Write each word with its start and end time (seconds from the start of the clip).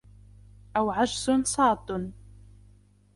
أَوْ 0.77 0.91
عَجْزٌ 0.91 1.29
صَادٌّ 1.43 2.11